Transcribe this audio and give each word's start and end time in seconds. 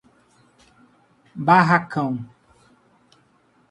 Barracão 1.45 2.27